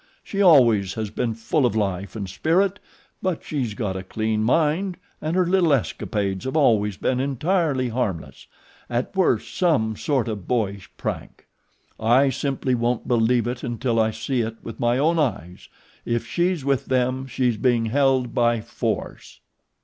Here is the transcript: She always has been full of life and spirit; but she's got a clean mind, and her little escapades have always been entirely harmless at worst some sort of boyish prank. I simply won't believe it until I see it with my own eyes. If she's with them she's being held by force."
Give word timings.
She 0.23 0.41
always 0.41 0.95
has 0.95 1.11
been 1.11 1.35
full 1.35 1.63
of 1.63 1.75
life 1.75 2.15
and 2.15 2.27
spirit; 2.27 2.79
but 3.21 3.43
she's 3.43 3.75
got 3.75 3.95
a 3.95 4.01
clean 4.01 4.43
mind, 4.43 4.97
and 5.21 5.35
her 5.35 5.45
little 5.45 5.71
escapades 5.73 6.45
have 6.45 6.57
always 6.57 6.97
been 6.97 7.19
entirely 7.19 7.89
harmless 7.89 8.47
at 8.89 9.15
worst 9.15 9.55
some 9.55 9.95
sort 9.95 10.27
of 10.27 10.47
boyish 10.47 10.89
prank. 10.97 11.45
I 11.99 12.31
simply 12.31 12.73
won't 12.73 13.07
believe 13.07 13.45
it 13.45 13.61
until 13.61 13.99
I 13.99 14.09
see 14.09 14.41
it 14.41 14.57
with 14.63 14.79
my 14.79 14.97
own 14.97 15.19
eyes. 15.19 15.69
If 16.03 16.25
she's 16.25 16.65
with 16.65 16.87
them 16.87 17.27
she's 17.27 17.57
being 17.57 17.85
held 17.85 18.33
by 18.33 18.59
force." 18.59 19.39